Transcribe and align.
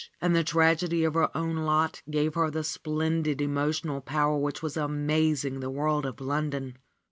And 0.19 0.35
the 0.35 0.43
tragedy 0.43 1.03
of 1.03 1.13
her 1.13 1.29
own 1.37 1.57
lot 1.57 2.01
gave 2.09 2.33
her 2.33 2.49
the 2.49 2.63
splendid 2.63 3.39
emotional 3.39 4.01
power 4.01 4.35
which 4.35 4.63
was 4.63 4.75
amazing 4.75 5.59
the 5.59 5.69
world 5.69 6.07
of 6.07 6.19
London. 6.19 6.79